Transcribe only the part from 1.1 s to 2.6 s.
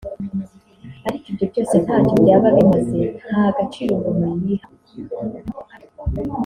ibyo byose ntacyo byaba